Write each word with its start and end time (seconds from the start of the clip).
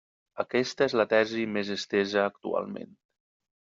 Aquesta 0.43 0.87
és 0.87 0.95
la 1.01 1.05
tesi 1.13 1.45
més 1.59 1.71
estesa 1.79 2.27
actualment. 2.35 2.95